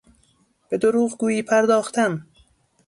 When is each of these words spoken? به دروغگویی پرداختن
به 0.69 0.77
دروغگویی 0.77 1.43
پرداختن 1.43 2.25